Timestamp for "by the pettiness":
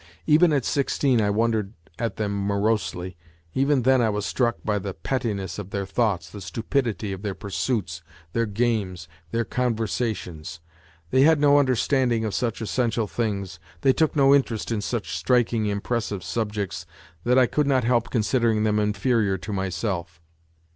4.65-5.59